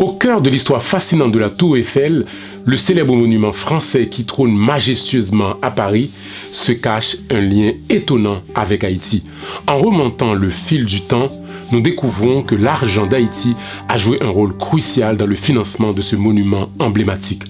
Au 0.00 0.12
cœur 0.12 0.40
de 0.40 0.48
l'histoire 0.48 0.82
fascinante 0.82 1.30
de 1.30 1.38
la 1.38 1.50
Tour 1.50 1.76
Eiffel, 1.76 2.24
le 2.64 2.76
célèbre 2.78 3.14
monument 3.14 3.52
français 3.52 4.08
qui 4.08 4.24
trône 4.24 4.56
majestueusement 4.56 5.56
à 5.60 5.70
Paris, 5.70 6.10
se 6.52 6.72
cache 6.72 7.18
un 7.28 7.42
lien 7.42 7.72
étonnant 7.90 8.40
avec 8.54 8.82
Haïti. 8.82 9.22
En 9.66 9.76
remontant 9.76 10.32
le 10.32 10.48
fil 10.48 10.86
du 10.86 11.02
temps, 11.02 11.30
nous 11.70 11.82
découvrons 11.82 12.42
que 12.42 12.54
l'argent 12.54 13.06
d'Haïti 13.06 13.54
a 13.90 13.98
joué 13.98 14.16
un 14.22 14.30
rôle 14.30 14.56
crucial 14.56 15.18
dans 15.18 15.26
le 15.26 15.36
financement 15.36 15.92
de 15.92 16.00
ce 16.00 16.16
monument 16.16 16.70
emblématique. 16.78 17.42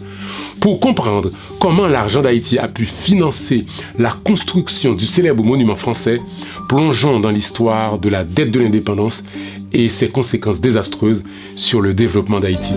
Pour 0.61 0.81
comprendre 0.81 1.31
comment 1.59 1.87
l'argent 1.87 2.21
d'Haïti 2.21 2.59
a 2.59 2.69
pu 2.69 2.85
financer 2.85 3.67
la 3.99 4.11
construction 4.11 4.95
du 4.95 5.07
célèbre 5.07 5.43
monument 5.43 5.77
français, 5.77 6.21
plongeons 6.69 7.21
dans 7.21 7.31
l'histoire 7.31 7.99
de 7.99 8.09
la 8.09 8.25
dette 8.25 8.51
de 8.51 8.61
l'indépendance 8.61 9.23
et 9.73 9.89
ses 9.89 10.09
conséquences 10.09 10.61
désastreuses 10.61 11.25
sur 11.57 11.81
le 11.81 11.95
développement 11.95 12.41
d'Haïti. 12.41 12.75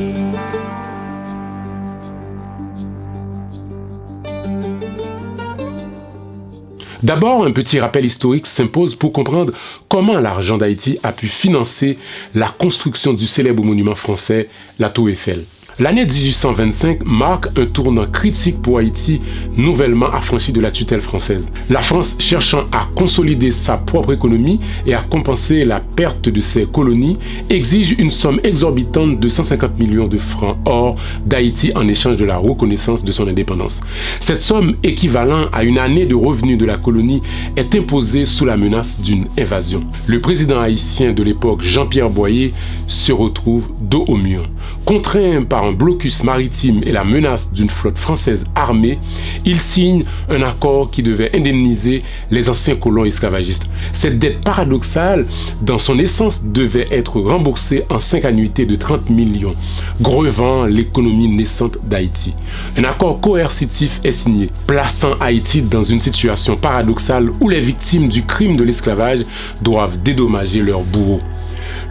D'abord, 7.03 7.43
un 7.43 7.51
petit 7.51 7.81
rappel 7.81 8.05
historique 8.05 8.47
s'impose 8.47 8.95
pour 8.95 9.11
comprendre 9.11 9.51
comment 9.89 10.17
l'argent 10.19 10.57
d'Haïti 10.57 10.99
a 11.03 11.11
pu 11.11 11.27
financer 11.27 11.97
la 12.33 12.47
construction 12.47 13.11
du 13.11 13.25
célèbre 13.25 13.61
monument 13.61 13.95
français, 13.95 14.47
la 14.79 14.89
Tour 14.89 15.09
Eiffel. 15.09 15.43
L'année 15.79 16.05
1825 16.05 17.03
marque 17.03 17.47
un 17.57 17.65
tournant 17.65 18.05
critique 18.05 18.61
pour 18.61 18.77
Haïti, 18.77 19.21
nouvellement 19.57 20.05
affranchi 20.05 20.51
de 20.51 20.61
la 20.61 20.69
tutelle 20.69 21.01
française. 21.01 21.49
La 21.67 21.81
France 21.81 22.15
cherchant 22.19 22.65
à 22.71 22.87
consolider 22.93 23.49
sa 23.49 23.77
propre 23.77 24.13
économie 24.13 24.59
et 24.85 24.93
à 24.93 25.01
compenser 25.01 25.65
la 25.65 25.79
perte 25.79 26.29
de 26.29 26.41
ses 26.41 26.67
colonies, 26.67 27.17
exige 27.49 27.95
une 27.97 28.11
somme 28.11 28.39
exorbitante 28.43 29.19
de 29.19 29.27
150 29.27 29.79
millions 29.79 30.07
de 30.07 30.19
francs 30.19 30.57
or 30.65 30.95
d'Haïti 31.25 31.71
en 31.73 31.87
échange 31.87 32.17
de 32.17 32.25
la 32.25 32.37
reconnaissance 32.37 33.03
de 33.03 33.11
son 33.11 33.27
indépendance. 33.27 33.81
Cette 34.19 34.41
somme, 34.41 34.75
équivalente 34.83 35.49
à 35.53 35.63
une 35.63 35.79
année 35.79 36.05
de 36.05 36.13
revenus 36.13 36.59
de 36.59 36.65
la 36.65 36.77
colonie, 36.77 37.23
est 37.55 37.73
imposée 37.73 38.27
sous 38.27 38.45
la 38.45 38.57
menace 38.57 39.01
d'une 39.01 39.25
invasion. 39.39 39.83
Le 40.05 40.21
président 40.21 40.59
haïtien 40.59 41.13
de 41.13 41.23
l'époque, 41.23 41.63
Jean-Pierre 41.63 42.11
Boyer, 42.11 42.53
se 42.85 43.11
retrouve 43.11 43.71
dos 43.81 44.05
au 44.07 44.17
mur. 44.17 44.47
Contraint 44.85 45.43
par 45.43 45.62
blocus 45.71 46.23
maritime 46.23 46.81
et 46.83 46.91
la 46.91 47.03
menace 47.03 47.51
d'une 47.51 47.69
flotte 47.69 47.97
française 47.97 48.45
armée, 48.55 48.99
il 49.45 49.59
signe 49.59 50.05
un 50.29 50.41
accord 50.41 50.91
qui 50.91 51.03
devait 51.03 51.35
indemniser 51.35 52.03
les 52.31 52.49
anciens 52.49 52.75
colons 52.75 53.05
esclavagistes. 53.05 53.65
Cette 53.91 54.19
dette 54.19 54.41
paradoxale, 54.41 55.25
dans 55.61 55.77
son 55.77 55.99
essence, 55.99 56.43
devait 56.43 56.87
être 56.91 57.19
remboursée 57.19 57.83
en 57.89 57.99
cinq 57.99 58.25
annuités 58.25 58.65
de 58.65 58.75
30 58.75 59.09
millions, 59.09 59.55
grevant 60.01 60.65
l'économie 60.65 61.27
naissante 61.27 61.77
d'Haïti. 61.83 62.33
Un 62.77 62.83
accord 62.83 63.21
coercitif 63.21 63.99
est 64.03 64.11
signé, 64.11 64.51
plaçant 64.67 65.13
Haïti 65.19 65.61
dans 65.61 65.83
une 65.83 65.99
situation 65.99 66.55
paradoxale 66.55 67.31
où 67.39 67.49
les 67.49 67.61
victimes 67.61 68.09
du 68.09 68.23
crime 68.23 68.55
de 68.55 68.63
l'esclavage 68.63 69.19
doivent 69.61 70.01
dédommager 70.01 70.61
leurs 70.61 70.83
bourreaux 70.83 71.19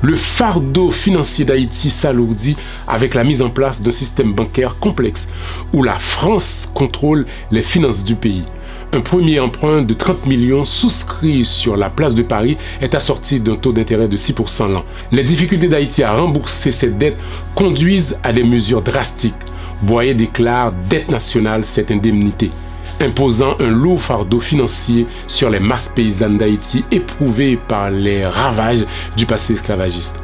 le 0.03 0.17
fardeau 0.17 0.91
financier 0.91 1.45
d'Haïti 1.45 1.89
s'alourdit 1.91 2.57
avec 2.89 3.15
la 3.15 3.23
mise 3.23 3.41
en 3.41 3.51
place 3.51 3.81
d'un 3.81 3.93
système 3.93 4.33
bancaire 4.33 4.77
complexe 4.81 5.29
où 5.73 5.83
la 5.85 5.95
France 5.95 6.69
contrôle 6.75 7.25
les 7.53 7.63
finances 7.63 8.05
du 8.05 8.17
pays. 8.17 8.45
Un 8.93 9.01
premier 9.01 9.41
emprunt 9.41 9.83
de 9.83 9.95
30 9.95 10.27
millions 10.27 10.65
souscrit 10.65 11.45
sur 11.45 11.77
la 11.77 11.89
place 11.89 12.15
de 12.15 12.23
Paris 12.23 12.59
est 12.81 12.95
assorti 12.95 13.41
d'un 13.41 13.57
taux 13.57 13.73
d'intérêt 13.73 14.09
de 14.09 14.17
6% 14.17 14.71
l'an. 14.71 14.85
Les 15.13 15.23
difficultés 15.23 15.69
d'Haïti 15.69 16.03
à 16.03 16.15
rembourser 16.15 16.73
cette 16.73 16.99
dette 16.99 17.17
conduisent 17.55 18.19
à 18.23 18.33
des 18.33 18.45
mesures 18.45 18.83
drastiques. 18.83 19.35
Boyer 19.83 20.15
déclare 20.15 20.73
dette 20.91 21.09
nationale 21.09 21.65
cette 21.65 21.91
indemnité 21.91 22.51
imposant 23.03 23.57
un 23.61 23.69
lourd 23.69 24.01
fardeau 24.01 24.41
financier 24.41 25.07
sur 25.27 25.51
les 25.51 25.61
masses 25.61 25.93
paysannes 25.95 26.39
d'Haïti 26.39 26.85
éprouvées 26.91 27.59
par 27.69 27.91
les 27.91 28.27
ravages 28.27 28.87
du 29.17 29.27
passé 29.27 29.55
esclavagiste. 29.55 30.21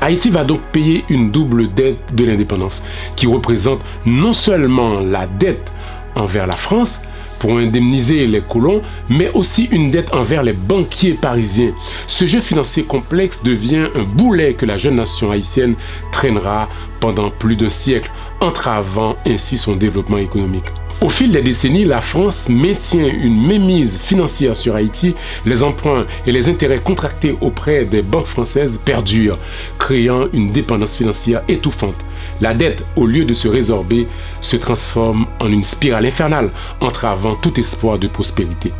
Haïti 0.00 0.28
va 0.28 0.44
donc 0.44 0.60
payer 0.72 1.04
une 1.08 1.30
double 1.30 1.72
dette 1.72 2.14
de 2.14 2.24
l'indépendance, 2.24 2.82
qui 3.16 3.26
représente 3.26 3.80
non 4.04 4.34
seulement 4.34 5.00
la 5.00 5.26
dette 5.26 5.72
envers 6.14 6.46
la 6.46 6.56
France, 6.56 7.00
pour 7.38 7.58
indemniser 7.58 8.26
les 8.26 8.40
colons, 8.40 8.82
mais 9.08 9.30
aussi 9.32 9.64
une 9.64 9.90
dette 9.90 10.14
envers 10.14 10.42
les 10.42 10.52
banquiers 10.52 11.12
parisiens. 11.12 11.74
Ce 12.06 12.26
jeu 12.26 12.40
financier 12.40 12.84
complexe 12.84 13.42
devient 13.42 13.88
un 13.94 14.02
boulet 14.02 14.54
que 14.54 14.66
la 14.66 14.78
jeune 14.78 14.96
nation 14.96 15.30
haïtienne 15.30 15.74
traînera 16.12 16.68
pendant 17.00 17.30
plus 17.30 17.56
d'un 17.56 17.70
siècle, 17.70 18.10
entravant 18.40 19.16
ainsi 19.26 19.58
son 19.58 19.76
développement 19.76 20.18
économique. 20.18 20.72
Au 21.04 21.10
fil 21.10 21.30
des 21.30 21.42
décennies, 21.42 21.84
la 21.84 22.00
France 22.00 22.48
maintient 22.48 23.06
une 23.06 23.46
mémise 23.46 23.98
financière 23.98 24.56
sur 24.56 24.74
Haïti. 24.74 25.14
Les 25.44 25.62
emprunts 25.62 26.06
et 26.26 26.32
les 26.32 26.48
intérêts 26.48 26.80
contractés 26.80 27.36
auprès 27.42 27.84
des 27.84 28.00
banques 28.00 28.24
françaises 28.24 28.80
perdurent, 28.82 29.38
créant 29.78 30.28
une 30.32 30.50
dépendance 30.50 30.96
financière 30.96 31.42
étouffante. 31.46 32.02
La 32.40 32.54
dette, 32.54 32.82
au 32.96 33.06
lieu 33.06 33.24
de 33.24 33.34
se 33.34 33.48
résorber, 33.48 34.06
se 34.40 34.56
transforme 34.56 35.26
en 35.40 35.50
une 35.50 35.64
spirale 35.64 36.06
infernale, 36.06 36.50
entravant 36.80 37.34
tout 37.36 37.58
espoir 37.58 37.98
de 37.98 38.08
prospérité. 38.08 38.72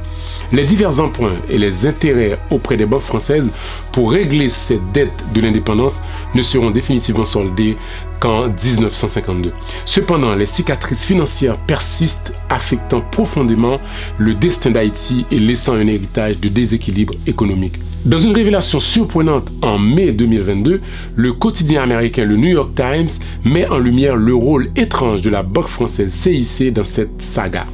Les 0.53 0.65
divers 0.65 1.01
emprunts 1.01 1.41
et 1.49 1.59
les 1.59 1.87
intérêts 1.87 2.39
auprès 2.51 2.77
des 2.77 2.87
banques 2.87 3.03
françaises 3.03 3.51
pour 3.93 4.13
régler 4.13 4.49
cette 4.49 4.93
dette 4.93 5.25
de 5.35 5.41
l'indépendance 5.41 6.01
ne 6.35 6.43
seront 6.43 6.71
définitivement 6.71 7.25
soldés 7.25 7.77
qu'en 8.21 8.49
1952. 8.49 9.53
Cependant, 9.85 10.35
les 10.35 10.47
cicatrices 10.47 11.05
financières 11.05 11.59
persistent, 11.59 12.33
affectant 12.49 13.01
profondément 13.01 13.81
le 14.19 14.35
destin 14.35 14.71
d'Haïti 14.71 15.27
et 15.31 15.39
laissant 15.39 15.75
un 15.75 15.87
héritage 15.87 16.39
de 16.39 16.49
déséquilibre 16.49 17.15
économique. 17.27 17.79
Dans 18.05 18.19
une 18.19 18.35
révélation 18.35 18.81
surprenante 18.81 19.49
en 19.63 19.79
mai 19.79 20.13
2022, 20.13 20.83
le 21.17 21.33
quotidien 21.33 21.83
américain 21.83 22.27
le 22.27 22.37
New 22.37 22.51
York 22.51 22.75
Times 22.75 23.09
met 23.45 23.69
en 23.69 23.79
lumière 23.79 24.17
le 24.17 24.35
rôle 24.35 24.71
étrange 24.77 25.23
de 25.23 25.31
la 25.31 25.43
banque 25.43 25.69
française 25.69 26.13
CIC 26.13 26.73
dans 26.73 26.85
cette 26.85 27.21
saga. 27.21 27.67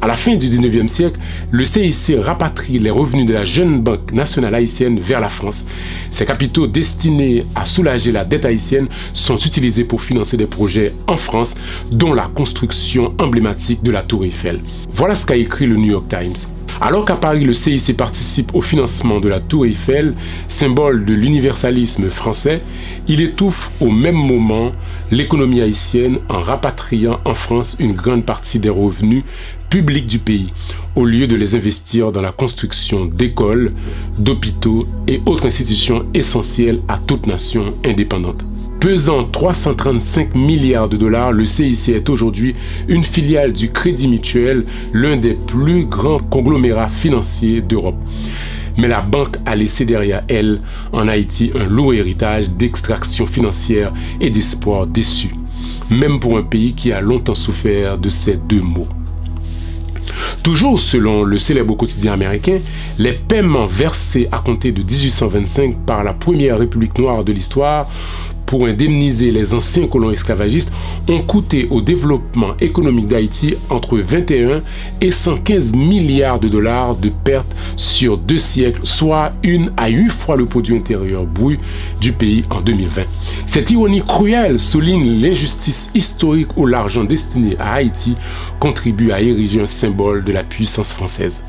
À 0.00 0.06
la 0.06 0.14
fin 0.14 0.36
du 0.36 0.46
19e 0.46 0.88
siècle, 0.88 1.18
le 1.50 1.64
CIC 1.64 2.16
rapatrie 2.20 2.78
les 2.78 2.90
revenus 2.90 3.26
de 3.26 3.32
la 3.32 3.44
jeune 3.44 3.82
banque 3.82 4.12
nationale 4.12 4.54
haïtienne 4.54 5.00
vers 5.00 5.20
la 5.20 5.28
France. 5.28 5.64
Ces 6.10 6.26
capitaux 6.26 6.66
destinés 6.66 7.46
à 7.54 7.66
soulager 7.66 8.12
la 8.12 8.24
dette 8.24 8.44
haïtienne 8.44 8.88
sont 9.14 9.38
utilisés 9.38 9.84
pour 9.84 10.02
financer 10.02 10.36
des 10.36 10.46
projets 10.46 10.92
en 11.06 11.16
France, 11.16 11.54
dont 11.90 12.14
la 12.14 12.28
construction 12.34 13.14
emblématique 13.18 13.82
de 13.82 13.90
la 13.90 14.02
Tour 14.02 14.24
Eiffel. 14.24 14.60
Voilà 14.92 15.14
ce 15.14 15.26
qu'a 15.26 15.36
écrit 15.36 15.66
le 15.66 15.76
New 15.76 15.90
York 15.90 16.08
Times. 16.08 16.55
Alors 16.80 17.04
qu'à 17.04 17.16
Paris, 17.16 17.44
le 17.44 17.54
CIC 17.54 17.96
participe 17.96 18.54
au 18.54 18.60
financement 18.60 19.18
de 19.18 19.28
la 19.28 19.40
Tour 19.40 19.66
Eiffel, 19.66 20.14
symbole 20.46 21.04
de 21.04 21.14
l'universalisme 21.14 22.10
français, 22.10 22.62
il 23.08 23.20
étouffe 23.22 23.70
au 23.80 23.90
même 23.90 24.16
moment 24.16 24.72
l'économie 25.10 25.62
haïtienne 25.62 26.18
en 26.28 26.40
rapatriant 26.40 27.20
en 27.24 27.34
France 27.34 27.76
une 27.78 27.92
grande 27.92 28.24
partie 28.24 28.58
des 28.58 28.68
revenus 28.68 29.24
publics 29.70 30.06
du 30.06 30.18
pays, 30.18 30.48
au 30.94 31.04
lieu 31.04 31.26
de 31.26 31.34
les 31.34 31.54
investir 31.54 32.12
dans 32.12 32.22
la 32.22 32.32
construction 32.32 33.06
d'écoles, 33.06 33.72
d'hôpitaux 34.18 34.86
et 35.08 35.20
autres 35.26 35.46
institutions 35.46 36.06
essentielles 36.14 36.82
à 36.88 36.98
toute 36.98 37.26
nation 37.26 37.74
indépendante. 37.84 38.44
Pesant 38.80 39.24
335 39.24 40.34
milliards 40.34 40.88
de 40.88 40.96
dollars, 40.96 41.32
le 41.32 41.46
CIC 41.46 41.88
est 41.88 42.08
aujourd'hui 42.10 42.54
une 42.88 43.04
filiale 43.04 43.52
du 43.52 43.72
Crédit 43.72 44.06
Mutuel, 44.06 44.66
l'un 44.92 45.16
des 45.16 45.34
plus 45.34 45.86
grands 45.86 46.18
conglomérats 46.18 46.90
financiers 46.90 47.62
d'Europe. 47.62 47.96
Mais 48.76 48.86
la 48.86 49.00
banque 49.00 49.38
a 49.46 49.56
laissé 49.56 49.86
derrière 49.86 50.22
elle, 50.28 50.60
en 50.92 51.08
Haïti, 51.08 51.50
un 51.54 51.64
lourd 51.64 51.94
héritage 51.94 52.50
d'extraction 52.50 53.24
financière 53.24 53.94
et 54.20 54.28
d'espoir 54.28 54.86
déçus, 54.86 55.32
même 55.90 56.20
pour 56.20 56.36
un 56.36 56.42
pays 56.42 56.74
qui 56.74 56.92
a 56.92 57.00
longtemps 57.00 57.34
souffert 57.34 57.96
de 57.96 58.10
ces 58.10 58.36
deux 58.36 58.60
mots. 58.60 58.88
Toujours 60.42 60.78
selon 60.78 61.24
le 61.24 61.38
célèbre 61.38 61.76
quotidien 61.76 62.12
américain, 62.12 62.60
les 62.98 63.14
paiements 63.14 63.66
versés 63.66 64.28
à 64.30 64.38
compter 64.38 64.70
de 64.70 64.82
1825 64.82 65.78
par 65.86 66.04
la 66.04 66.12
première 66.12 66.58
République 66.58 66.98
noire 66.98 67.24
de 67.24 67.32
l'histoire 67.32 67.88
pour 68.46 68.66
indemniser 68.66 69.32
les 69.32 69.52
anciens 69.52 69.88
colons 69.88 70.10
esclavagistes 70.10 70.72
ont 71.10 71.20
coûté 71.20 71.66
au 71.70 71.80
développement 71.80 72.54
économique 72.60 73.08
d'Haïti 73.08 73.54
entre 73.68 73.98
21 73.98 74.62
et 75.00 75.10
115 75.10 75.74
milliards 75.74 76.40
de 76.40 76.48
dollars 76.48 76.96
de 76.96 77.08
pertes 77.08 77.54
sur 77.76 78.16
deux 78.16 78.38
siècles, 78.38 78.80
soit 78.84 79.32
une 79.42 79.72
à 79.76 79.88
huit 79.88 80.10
fois 80.10 80.36
le 80.36 80.46
produit 80.46 80.76
intérieur 80.76 81.24
brut 81.24 81.60
du 82.00 82.12
pays 82.12 82.44
en 82.50 82.60
2020. 82.60 83.02
Cette 83.46 83.70
ironie 83.70 84.02
cruelle 84.02 84.58
souligne 84.58 85.20
l'injustice 85.20 85.90
historique 85.94 86.56
où 86.56 86.66
l'argent 86.66 87.04
destiné 87.04 87.56
à 87.58 87.74
Haïti 87.74 88.14
contribue 88.60 89.10
à 89.10 89.20
ériger 89.20 89.60
un 89.60 89.66
symbole 89.66 90.24
de 90.24 90.32
la 90.32 90.44
puissance 90.44 90.92
française. 90.92 91.42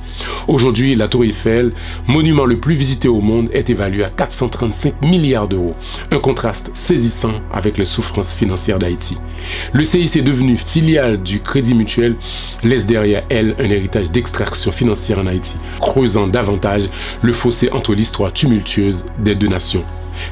Aujourd'hui, 0.47 0.95
la 0.95 1.07
Tour 1.07 1.25
Eiffel, 1.25 1.71
monument 2.07 2.45
le 2.45 2.57
plus 2.57 2.75
visité 2.75 3.07
au 3.07 3.21
monde, 3.21 3.49
est 3.53 3.69
évaluée 3.69 4.03
à 4.03 4.09
435 4.09 5.01
milliards 5.01 5.47
d'euros. 5.47 5.75
Un 6.11 6.19
contraste 6.19 6.71
saisissant 6.87 7.41
avec 7.51 7.77
les 7.77 7.85
souffrances 7.85 8.33
financières 8.33 8.79
d'Haïti. 8.79 9.17
Le 9.73 9.83
CIC 9.83 10.23
devenu 10.23 10.55
filiale 10.55 11.21
du 11.21 11.41
Crédit 11.41 11.75
Mutuel, 11.75 12.15
laisse 12.63 12.85
derrière 12.85 13.23
elle 13.29 13.55
un 13.59 13.69
héritage 13.69 14.09
d'extraction 14.09 14.71
financière 14.71 15.19
en 15.19 15.27
Haïti, 15.27 15.57
creusant 15.81 16.27
davantage 16.27 16.83
le 17.21 17.33
fossé 17.33 17.69
entre 17.73 17.93
l'histoire 17.93 18.31
tumultueuse 18.31 19.03
des 19.19 19.35
deux 19.35 19.49
nations. 19.49 19.83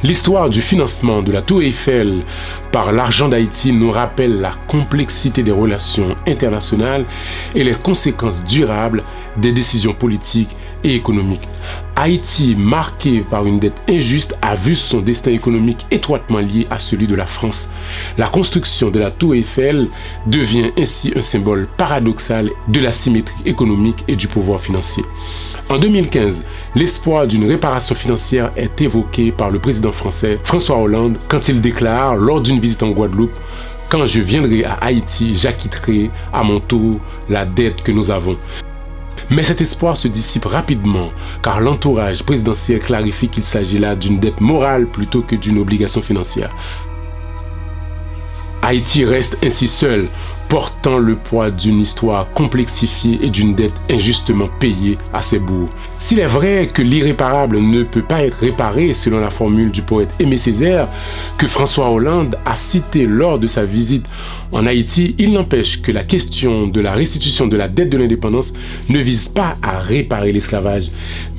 L'histoire 0.01 0.49
du 0.49 0.61
financement 0.61 1.21
de 1.21 1.33
la 1.33 1.41
Tour 1.41 1.61
Eiffel 1.61 2.23
par 2.71 2.93
l'argent 2.93 3.27
d'Haïti 3.27 3.73
nous 3.73 3.91
rappelle 3.91 4.39
la 4.39 4.53
complexité 4.69 5.43
des 5.43 5.51
relations 5.51 6.15
internationales 6.25 7.05
et 7.53 7.65
les 7.65 7.75
conséquences 7.75 8.45
durables 8.45 9.03
des 9.37 9.51
décisions 9.51 9.93
politiques 9.93 10.55
et 10.83 10.95
économiques. 10.95 11.47
Haïti, 11.95 12.55
marqué 12.55 13.21
par 13.21 13.45
une 13.45 13.59
dette 13.59 13.81
injuste, 13.89 14.37
a 14.41 14.55
vu 14.55 14.75
son 14.75 14.99
destin 14.99 15.31
économique 15.31 15.85
étroitement 15.91 16.39
lié 16.39 16.67
à 16.69 16.79
celui 16.79 17.07
de 17.07 17.15
la 17.15 17.25
France. 17.25 17.69
La 18.17 18.27
construction 18.27 18.89
de 18.89 18.99
la 18.99 19.11
tour 19.11 19.35
Eiffel 19.35 19.87
devient 20.27 20.71
ainsi 20.77 21.13
un 21.15 21.21
symbole 21.21 21.67
paradoxal 21.77 22.49
de 22.67 22.79
la 22.79 22.91
symétrie 22.91 23.41
économique 23.45 24.03
et 24.07 24.15
du 24.15 24.27
pouvoir 24.27 24.59
financier. 24.59 25.03
En 25.69 25.77
2015, 25.77 26.45
l'espoir 26.75 27.25
d'une 27.25 27.47
réparation 27.47 27.95
financière 27.95 28.51
est 28.55 28.79
évoqué 28.81 29.31
par 29.31 29.49
le 29.49 29.59
président 29.59 29.91
français 29.91 30.39
François 30.43 30.77
Hollande 30.77 31.17
quand 31.27 31.47
il 31.47 31.59
déclare 31.59 32.15
lors 32.15 32.41
d'une 32.41 32.59
visite 32.59 32.83
en 32.83 32.91
Guadeloupe 32.91 33.33
quand 33.89 34.07
je 34.07 34.19
viendrai 34.19 34.63
à 34.63 34.73
Haïti, 34.73 35.35
j'acquitterai 35.35 36.09
à 36.33 36.43
mon 36.43 36.59
tour 36.59 36.99
la 37.29 37.45
dette 37.45 37.83
que 37.83 37.91
nous 37.91 38.09
avons. 38.09 38.35
Mais 39.31 39.43
cet 39.43 39.61
espoir 39.61 39.97
se 39.97 40.07
dissipe 40.07 40.45
rapidement 40.45 41.11
car 41.41 41.59
l'entourage 41.59 42.23
présidentiel 42.23 42.79
clarifie 42.79 43.29
qu'il 43.29 43.43
s'agit 43.43 43.79
là 43.79 43.95
d'une 43.95 44.19
dette 44.19 44.39
morale 44.39 44.87
plutôt 44.87 45.21
que 45.21 45.35
d'une 45.35 45.57
obligation 45.57 46.01
financière. 46.01 46.55
Haïti 48.61 49.05
reste 49.05 49.37
ainsi 49.43 49.67
seul 49.67 50.07
portant 50.47 50.97
le 50.97 51.15
poids 51.15 51.51
d'une 51.51 51.79
histoire 51.79 52.31
complexifiée 52.33 53.19
et 53.21 53.29
d'une 53.29 53.55
dette 53.55 53.73
injustement 53.89 54.49
payée 54.59 54.97
à 55.13 55.21
ses 55.21 55.39
bourgs. 55.39 55.69
S'il 55.97 56.19
est 56.19 56.25
vrai 56.25 56.69
que 56.73 56.81
l'irréparable 56.81 57.59
ne 57.59 57.83
peut 57.83 58.01
pas 58.01 58.23
être 58.23 58.37
réparé 58.39 58.93
selon 58.93 59.19
la 59.19 59.29
formule 59.29 59.71
du 59.71 59.81
poète 59.81 60.09
Aimé 60.19 60.37
Césaire 60.37 60.87
que 61.37 61.47
François 61.47 61.89
Hollande 61.89 62.37
a 62.45 62.55
cité 62.55 63.05
lors 63.05 63.39
de 63.39 63.47
sa 63.47 63.65
visite 63.65 64.05
en 64.51 64.67
Haïti, 64.67 65.15
il 65.17 65.31
n'empêche 65.31 65.81
que 65.81 65.91
la 65.91 66.03
question 66.03 66.67
de 66.67 66.79
la 66.79 66.93
restitution 66.93 67.47
de 67.47 67.57
la 67.57 67.67
dette 67.67 67.89
de 67.89 67.97
l'indépendance 67.97 68.53
ne 68.89 68.99
vise 68.99 69.27
pas 69.27 69.57
à 69.61 69.79
réparer 69.79 70.31
l'esclavage, 70.31 70.91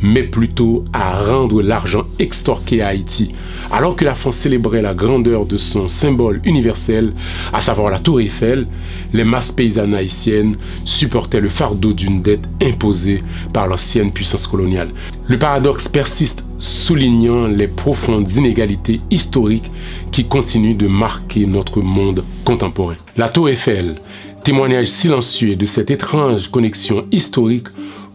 mais 0.02 0.24
plutôt 0.24 0.84
à 0.92 1.22
rendre 1.22 1.62
l'argent 1.62 2.04
extorqué 2.18 2.82
à 2.82 2.88
Haïti. 2.88 3.30
Alors 3.70 3.96
que 3.96 4.04
la 4.04 4.14
France 4.14 4.36
célébrait 4.36 4.82
la 4.82 4.92
grandeur 4.92 5.46
de 5.46 5.56
son 5.56 5.88
symbole 5.88 6.40
universel, 6.44 7.12
à 7.52 7.60
savoir 7.60 7.90
la 7.90 8.00
tour 8.00 8.20
Eiffel, 8.20 8.66
les 9.12 9.24
masses 9.24 9.52
paysannes 9.52 9.94
haïtiennes 9.94 10.56
supportaient 10.84 11.40
le 11.40 11.48
fardeau 11.48 11.92
d'une 11.92 12.22
dette 12.22 12.44
imposée 12.62 13.22
par 13.52 13.66
l'ancienne 13.66 14.12
puissance 14.12 14.46
coloniale. 14.46 14.90
Le 15.28 15.38
paradoxe 15.38 15.88
persiste, 15.88 16.44
soulignant 16.58 17.46
les 17.46 17.68
profondes 17.68 18.30
inégalités 18.32 19.00
historiques 19.10 19.70
qui 20.12 20.26
continuent 20.26 20.76
de 20.76 20.86
marquer 20.86 21.46
notre 21.46 21.80
monde 21.80 22.24
contemporain. 22.44 22.96
La 23.16 23.28
tour 23.28 23.48
Eiffel, 23.48 23.96
témoignage 24.42 24.86
silencieux 24.86 25.56
de 25.56 25.66
cette 25.66 25.90
étrange 25.90 26.48
connexion 26.48 27.06
historique, 27.12 27.68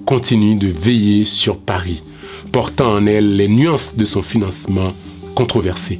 continue 0.05 0.55
de 0.55 0.67
veiller 0.67 1.25
sur 1.25 1.57
Paris, 1.57 2.01
portant 2.51 2.93
en 2.93 3.05
elle 3.05 3.35
les 3.35 3.47
nuances 3.47 3.95
de 3.95 4.05
son 4.05 4.21
financement 4.21 4.93
controversé. 5.35 5.99